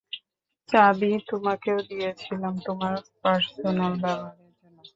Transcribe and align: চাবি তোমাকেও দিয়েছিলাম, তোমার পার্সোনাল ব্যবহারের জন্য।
চাবি 0.69 1.11
তোমাকেও 1.29 1.79
দিয়েছিলাম, 1.89 2.53
তোমার 2.67 2.93
পার্সোনাল 3.23 3.93
ব্যবহারের 4.03 4.51
জন্য। 4.59 4.77